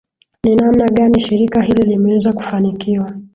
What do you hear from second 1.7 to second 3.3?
limeweza kufanikiwa